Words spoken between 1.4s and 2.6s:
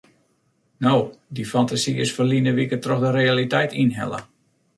fantasy is ferline